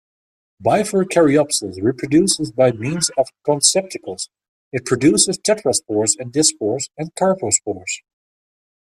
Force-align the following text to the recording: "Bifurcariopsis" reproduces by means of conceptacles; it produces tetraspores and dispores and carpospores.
"Bifurcariopsis" 0.65 1.79
reproduces 1.79 2.51
by 2.51 2.71
means 2.71 3.11
of 3.19 3.27
conceptacles; 3.45 4.29
it 4.71 4.83
produces 4.83 5.37
tetraspores 5.37 6.15
and 6.17 6.33
dispores 6.33 6.89
and 6.97 7.13
carpospores. 7.13 7.99